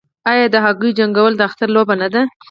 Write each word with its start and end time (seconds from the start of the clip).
آیا 0.31 0.45
د 0.53 0.55
هګیو 0.65 0.97
جنګول 0.99 1.33
د 1.37 1.41
اختر 1.49 1.67
لوبه 1.75 1.95
نه 2.01 2.07
ده؟ 2.13 2.21